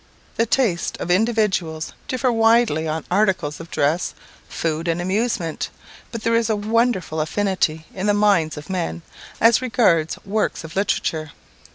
[0.35, 4.15] The tastes of individuals differ widely on articles of dress,
[4.49, 5.69] food, and amusement;
[6.11, 9.03] but there is a wonderful affinity in the minds of men,
[9.39, 11.33] as regards works of literature.